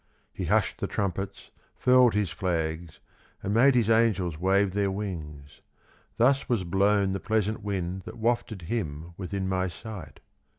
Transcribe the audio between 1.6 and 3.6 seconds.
furled his flags, And